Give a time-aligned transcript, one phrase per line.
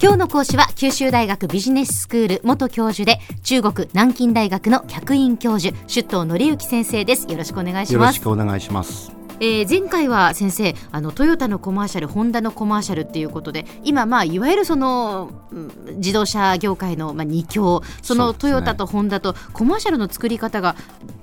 [0.00, 7.26] 今日の講師は九州大学ビジネススクール元教授で中国南京大学の客員教授出頭則之先生です。
[7.28, 7.92] よろしくお願いします。
[7.94, 9.10] よろしくお願いします。
[9.40, 15.30] えー、前回は先生あのトヨタのコマーシャルホンダのコマーシャルっていうことで今、まあ、いわゆるその
[15.96, 20.76] 自動車業界の、まあ、2強そのトヨタとホンダとコマーシャルの作り方が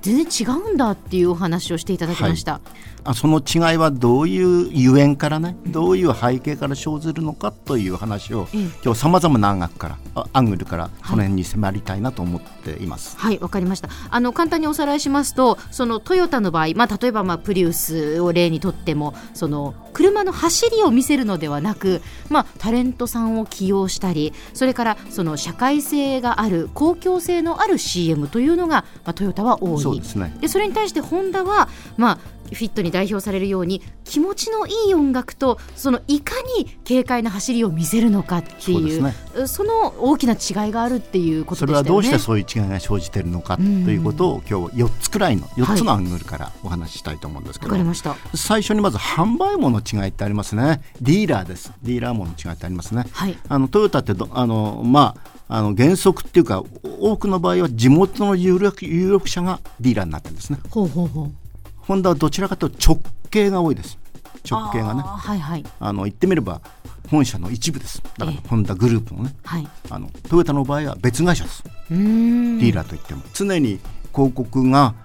[0.06, 2.54] 全然違うんだっていうお話をしていただきました。
[2.54, 2.62] はい。
[3.06, 13.16] あその違いはどういうゆえんからねどういう背景から生ずるのかという話を、うん、今日さまざまなアングルからアングルからその辺に迫りたいなと思っています。
[13.18, 13.90] はいわ、はい、かりました。
[14.10, 32.20] あの簡単におさらいしますとそのトヨタの場合、まあ、例えばまあプリウスを例にとってもその車の走りを見せるのではなく、まあ、タレントさんを起用したりそれからその社会性がある公共性のある CM というのが、まあ、トヨタは多いですね、でそれに対してホンダは、まあ、
[32.54, 39.14] フィットに代表されるように気持ちのいい音楽とそのいかに軽快な走りを見せるのかっていう
[39.48, 47.86] そ、ね,、の大きな違いがあるっていうこと、ね、それはどうしてそういう違いが生じているのかということを、今日4つくらいの4つのアングルからお話ししたいと思うんですけど、はい、
[48.36, 50.82] 最初にまず販売網の違いってありますね。
[51.02, 51.74] ディーラーです。
[51.84, 56.64] ディーラー網の違いってありますね、はい、あのトヨタってあのまああの原則っていうか
[57.00, 60.60] 多くの場合は地元の有力有力者がディーラーになってるんですね。
[60.70, 61.32] ほうほうほう。
[61.78, 64.00] ホンダはどちらかというと直径が多いです。
[64.50, 65.02] 直径がね。
[65.02, 66.62] はいはい、あの言ってみれば
[67.10, 68.02] 本社の一部です。
[68.18, 71.64] だからホンダグループのね、はい、あのトヨタの場合は別会社です。
[71.90, 73.22] ディーラーといっても。
[73.34, 73.80] 常に
[74.14, 74.96] 広告が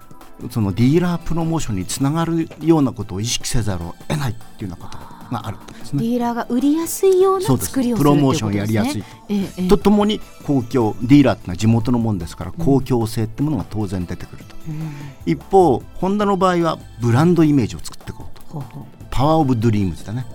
[0.49, 4.97] そのディーラープロモーションにつながるようなことを意識せざるを得ないっていうようなこと。
[4.97, 6.03] があるんですね。
[6.03, 14.91] ディーラーが売りやすいような作りをプロモーションやりやすい、ええ、とともに公共ディーラーっていうのは地元のもんですから公共性ってものが当然出てくると、うん、
[15.25, 18.63] 一方ホンダの場合はブランドイメージを作っていこうと、う
[19.09, 20.25] Power of Dreams だね、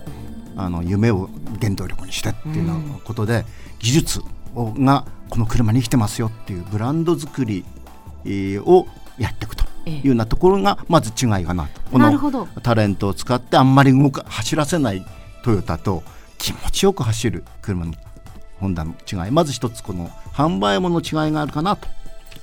[0.55, 1.29] あの夢を
[1.61, 3.45] 原動力にしてっていうようなことで、
[3.79, 4.21] 技術
[4.55, 7.63] がこの車に来てますよっていうブランド作り
[8.25, 15.05] をやっていくというようなところがまず違いかなと、このタレントを使ってあんまり動か走らせない
[15.43, 16.03] トヨタと
[16.37, 17.93] 気持ちよく走る車の
[18.59, 21.87] ホンダの違いまず一つこの販売もの違いがあるかなと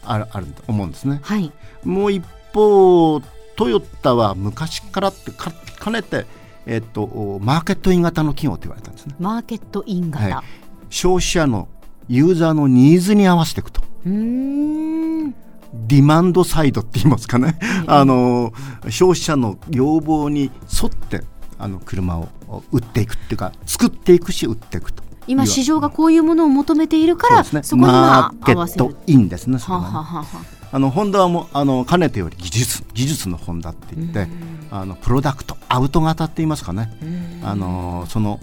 [0.05, 1.53] あるあると思うんですね、はい、
[1.85, 3.21] もう一方
[3.57, 6.27] トヨタは昔からってかかねて、
[6.67, 9.15] えっと、マーケットイン型の企業と言われたんですね。
[9.19, 10.45] マーケットイン型、はい、
[10.91, 11.69] 消費者の
[12.09, 13.83] ユーザーのニーズに合わせていくと。
[14.07, 14.84] うん
[15.87, 18.53] ディマンドサイドって言いますかね、あの
[18.89, 20.51] 消費者の要望に
[20.83, 21.23] 沿って
[21.59, 22.29] あの車を
[22.73, 25.03] 売っていくっていうか作っていくし売っていくと。
[25.27, 30.79] 今市場がこういうものを求めているからそ、ね,、こにマーケットインですねそれはねはははあ。
[30.79, 34.27] のホンダはもあのかねてより技術技術のホンダって言って、
[34.71, 36.91] あのプロダクトアウト型って言いますかね、
[37.43, 38.41] あのその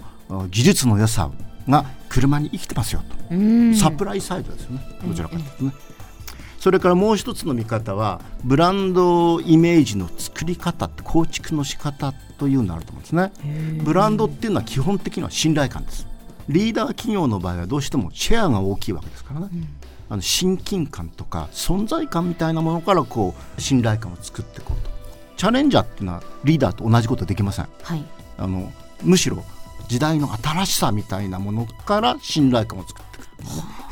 [0.50, 1.30] 技術の良さ
[1.68, 4.80] が車に生きてますよと、サプライサイドですよね。
[5.06, 5.72] どちらかというとね、
[6.62, 13.32] それからもう一つの見方はブランドイメージの作り方構築の仕方というのがあると思うんですね。
[13.82, 16.06] ブランドっていうのは基本的には信頼感です。
[16.48, 19.66] リーダー企業の場合はどうしてもシェアが大きいわけですからね、うん、
[20.08, 24.90] あの親近感とか存在感みたいなものからこう信頼感を作っていこうと。
[25.36, 28.04] チャレンジャーっていうのはリーダーと同じことできません、はい、
[28.38, 29.42] あのむしろ
[29.88, 33.26] 時代の新しさみたいなものから信頼感を作っていく、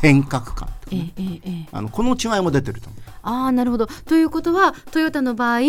[0.00, 2.88] 変革感えええあのこの違いも出てると。
[3.22, 3.86] あなるほど。
[3.86, 5.60] ということはトヨタの場合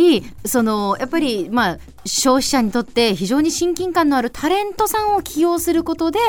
[0.45, 6.19] そのやっぱり、まあ、消費者にとって非常に親近感のあるタレントさんを起用することで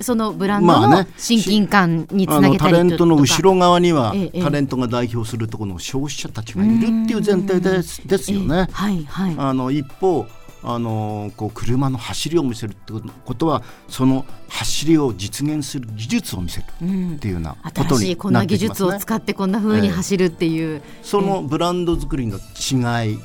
[0.00, 8.68] そのブランドの親近感につなげたり、ね、タレントの後ろ側には、ええ、タレントが代表するところの消費者たちがいるっていう前提ですですよね。
[8.72, 10.26] はいはい、あの一方
[10.64, 12.92] あのこう車の走りを見せるって
[13.24, 23.18] ことはその走りを実現する技術を見せるっていうようなことになってきます、ね、新しいこんな技術を使ってこんなふうに走るっていう、えー、そのブランド作りの違い、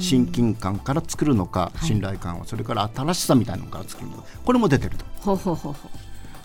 [0.00, 5.04] 親近感から作るのか、信頼感をそれから新しさみたいなのから作るのかこれも出てると。
[5.20, 5.98] ほうほうほうほう。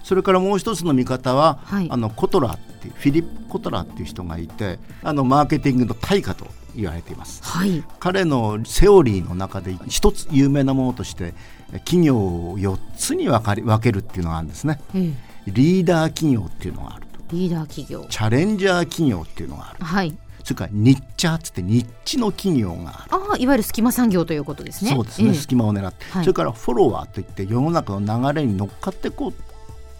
[0.03, 11.33] それからもう一つの見方は、はい、あのコトラっていうフィリップ・コトラっていう人がいてあのマーケティングの大家と言われています、はい、彼のセオリーの中で一つ有名なものとして
[11.79, 15.17] 企業を4つに分かり分けるっていうのがあるんですね、うん、
[15.47, 17.19] リーダー企業っていうのがあると。
[17.31, 18.05] リーダー企業。
[18.09, 23.33] チャレンジャー企業っていうのがある、はい、それからニッチャーっつってニッチの企業がある。
[23.33, 24.91] あいわゆる隙間産業ということですね。
[24.91, 29.33] そうですね、えー、隙間を狙って、はい、それからフォロワーといって世の中の流れに乗っかっていこう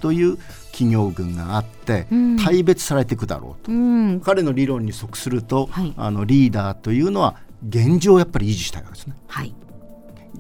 [0.04, 0.38] という
[0.74, 2.08] 企業群があって、
[2.46, 9.16] 大別されていくだろうと、うん、彼の理論に即すると、はい、あのリーダーというのは現状をやっぱり維持したいわけですね。
[9.28, 9.56] はい。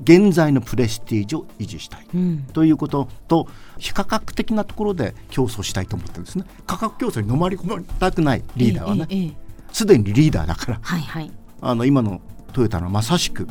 [0.03, 6.43] 現在のプレステージを維持したい、うん、ということと非価格的なところで競争したいと思ってるんですね。
[6.67, 9.35] 価格競争に飲まれ込みたくないリーダーはね
[9.71, 11.31] すで、えええ、にリーダーだから、はいはい、
[11.61, 12.19] あの今の
[12.51, 13.47] トヨタのまさしく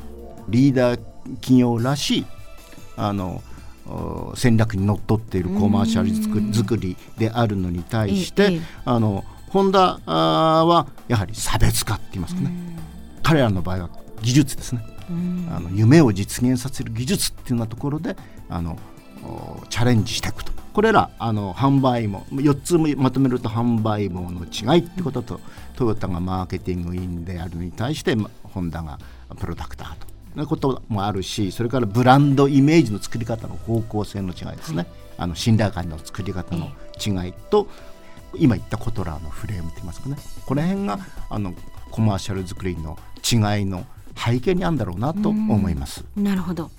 [0.51, 1.01] リーダー
[1.37, 2.27] 企業らしい
[2.97, 3.43] あの
[4.35, 12.53] 戦略にのっとっているコマーシャル作りであるのに対して、あのホンダはやはり差別化って言いますかね。
[13.23, 13.91] 彼らの場合は
[14.23, 14.85] 技術ですね。
[15.51, 18.17] あの夢を実現させる技術っていうようなところで
[18.49, 18.79] あの
[19.69, 20.53] チャレンジしていくと。
[20.73, 25.41] これらあの販売網4つまとめると販売網の違いってことと
[25.77, 28.99] トヨタがマーケティングインであるに対してホンダが
[29.39, 34.87] プロダクターとなこともあるしそれからブランドイメージの作り方の方向性の違いですね、はい、
[35.19, 36.71] あの信頼感の作り方の
[37.05, 37.67] 違いと、
[38.35, 40.17] 今言ったコトラーのフレームといいますかね。
[40.47, 40.99] この辺が
[41.29, 41.55] あの
[41.91, 43.85] コマーシャル作りの違いの
[44.17, 46.05] 背景にあるんだろうなと思います。
[46.17, 46.71] なるほど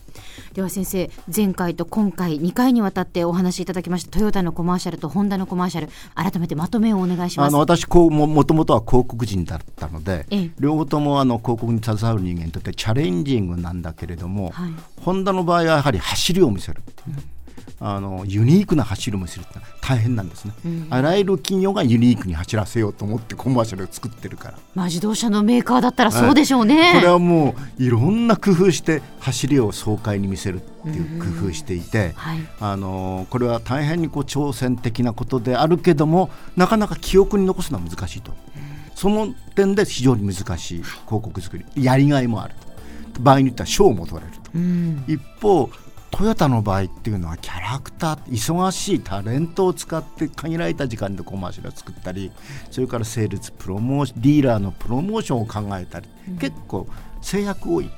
[0.53, 7.47] では先生前回と今回2回にわたってお話しいただきましたトヨタのコマーシャルとホンダのコマーシャル改めてまとめをお願いします。
[7.47, 14.71] あの私こうももともとは広告人だったので、ええ、両方ともあの広告に携わる人間にとってチャレンジングなんだけれども、はい、
[15.01, 17.15] ホンダの場合はやはり走りを見せる、うん
[17.79, 24.57] あのユニークな走りもするって大変なんですね、うん、あらゆる企業がユニークに走らせようと思ってコマーシャルを作ってるから。
[24.73, 32.13] まあ自動車のメーカーだったらそうでしょうね、はい、これはもういろんな工夫して走りを爽快に見せるっていう工夫していて、うん。
[32.13, 38.37] はい、あのこれは大変にこう挑戦的なことであるけどもなかなか記憶に残すのは難しいと、うん、
[38.95, 41.65] その点で非常に難しい広告作り。
[41.75, 42.73] やりがいもあると。
[43.19, 44.51] 場合によっては賞も取れると、
[45.11, 45.69] 一方
[46.13, 52.31] トヨタの場合っていうのはキャラクター忙しいタレントを使って限られた時間でコマーシャルを作ったり
[52.69, 56.87] それからセールスプロモーションディーラーのプロモーションを考えたり、うん、結構
[57.19, 57.89] 制約多い。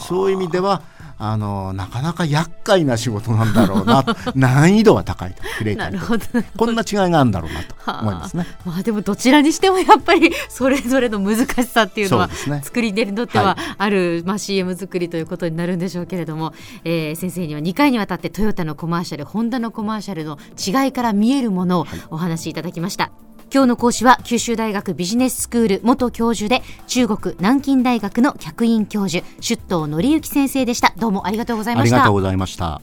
[0.00, 0.82] そういう意味では
[1.18, 4.04] あのなかなか厄介な仕事なんだろうな
[4.34, 5.42] 難易度は高いと。
[5.58, 8.46] クレーターこんな違いがあるんだろうなと思いますね。
[8.64, 12.28] まあでもどちらにしてもやっぱりそれぞれの難しさっていうのは
[12.62, 16.52] 作り手にとってはある、まあ、CM 作りということになるんでしょうけれども、
[16.84, 23.10] えー、先生には2回にわたってトヨタのコマーシャルホンダのコマーシャルの違いから見えるものをお話しいただきました。
[23.52, 30.92] 今日の講師は九州大学ビジネススクール元教授で中国南京大学の客員教授出頭則之先生でした。
[30.98, 31.96] どうもありがとうございました。
[31.96, 32.82] ありがとうございました。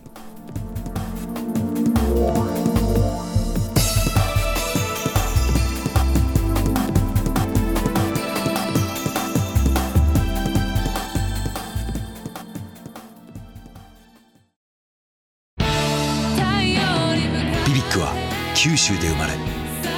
[17.68, 18.14] BBIQ は
[18.56, 19.53] 九州で生まれ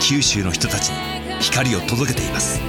[0.07, 2.61] 九州の人たちに光を届けています。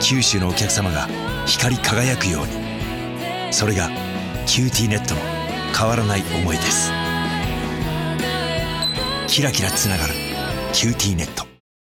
[0.00, 1.06] 九州のお客様が
[1.44, 3.52] 光り輝くように。
[3.52, 3.90] それが
[4.46, 5.20] QTnet の
[5.78, 6.90] 変わらない思いです。
[9.26, 10.14] キラキラつながる
[10.72, 11.47] QTnet。